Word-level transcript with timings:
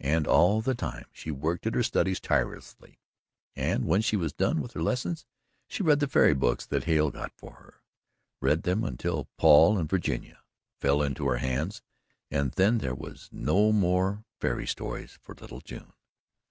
And 0.00 0.26
all 0.26 0.62
the 0.62 0.74
time 0.74 1.04
she 1.12 1.30
worked 1.30 1.66
at 1.66 1.74
her 1.74 1.82
studies 1.82 2.18
tirelessly 2.18 3.00
and 3.54 3.84
when 3.84 4.00
she 4.00 4.16
was 4.16 4.32
done 4.32 4.62
with 4.62 4.72
her 4.72 4.80
lessons, 4.82 5.26
she 5.68 5.82
read 5.82 6.00
the 6.00 6.08
fairy 6.08 6.32
books 6.32 6.64
that 6.64 6.84
Hale 6.84 7.10
got 7.10 7.32
for 7.36 7.52
her 7.56 7.82
read 8.40 8.62
them 8.62 8.82
until 8.82 9.28
"Paul 9.36 9.76
and 9.76 9.86
Virginia" 9.86 10.42
fell 10.80 11.02
into 11.02 11.28
her 11.28 11.36
hands, 11.36 11.82
and 12.30 12.52
then 12.52 12.78
there 12.78 12.94
were 12.94 13.14
no 13.30 13.72
more 13.72 14.24
fairy 14.40 14.66
stories 14.66 15.18
for 15.22 15.34
little 15.34 15.60
June. 15.60 15.92